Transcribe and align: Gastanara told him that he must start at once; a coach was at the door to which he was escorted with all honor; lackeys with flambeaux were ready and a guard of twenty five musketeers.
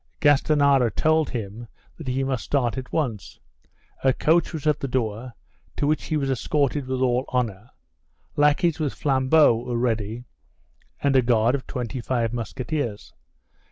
Gastanara 0.19 0.89
told 0.89 1.29
him 1.29 1.67
that 1.95 2.07
he 2.07 2.23
must 2.23 2.45
start 2.45 2.75
at 2.75 2.91
once; 2.91 3.39
a 4.03 4.13
coach 4.13 4.51
was 4.51 4.65
at 4.65 4.79
the 4.79 4.87
door 4.87 5.33
to 5.77 5.85
which 5.85 6.05
he 6.05 6.17
was 6.17 6.27
escorted 6.31 6.87
with 6.87 7.01
all 7.01 7.23
honor; 7.29 7.69
lackeys 8.35 8.79
with 8.79 8.95
flambeaux 8.95 9.57
were 9.57 9.77
ready 9.77 10.23
and 11.03 11.15
a 11.15 11.21
guard 11.21 11.53
of 11.53 11.67
twenty 11.67 12.01
five 12.01 12.33
musketeers. 12.33 13.13